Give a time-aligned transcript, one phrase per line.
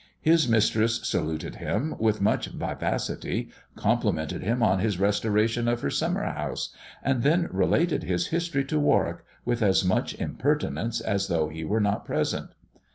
[0.23, 6.23] His mistress saluted him with much vivacity, complimented him on his restoration of her summer
[6.23, 11.63] house, and then related his history to Warwick, with as much impertinence as though he
[11.63, 12.49] were not present.